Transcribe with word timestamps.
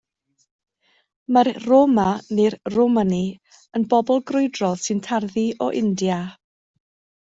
Mae'r 1.37 1.49
Roma 1.65 2.07
neu'r 2.41 2.57
Romani 2.77 3.21
yn 3.81 3.89
bobl 3.95 4.27
grwydrol 4.35 4.85
sy'n 4.89 5.07
tarddu 5.13 5.49
o 5.67 5.73
India. 5.87 6.23